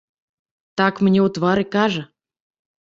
Так 0.81 0.93
мне 1.05 1.19
ў 1.27 1.37
твар 1.39 1.57
і 1.67 1.71
кажа. 1.79 2.03